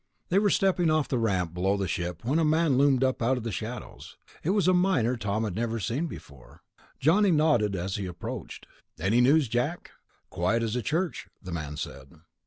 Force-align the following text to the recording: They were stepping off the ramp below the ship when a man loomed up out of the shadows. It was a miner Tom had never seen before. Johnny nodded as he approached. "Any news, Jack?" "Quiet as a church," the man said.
They 0.29 0.39
were 0.39 0.49
stepping 0.49 0.89
off 0.89 1.07
the 1.07 1.19
ramp 1.19 1.53
below 1.53 1.77
the 1.77 1.87
ship 1.87 2.25
when 2.25 2.39
a 2.39 2.43
man 2.43 2.75
loomed 2.75 3.03
up 3.03 3.21
out 3.21 3.37
of 3.37 3.43
the 3.43 3.51
shadows. 3.51 4.17
It 4.43 4.49
was 4.49 4.67
a 4.67 4.73
miner 4.73 5.15
Tom 5.15 5.43
had 5.43 5.53
never 5.53 5.79
seen 5.79 6.07
before. 6.07 6.63
Johnny 6.99 7.29
nodded 7.29 7.75
as 7.75 7.97
he 7.97 8.07
approached. 8.07 8.65
"Any 8.99 9.21
news, 9.21 9.47
Jack?" 9.47 9.91
"Quiet 10.31 10.63
as 10.63 10.75
a 10.75 10.81
church," 10.81 11.27
the 11.39 11.51
man 11.51 11.77
said. 11.77 12.09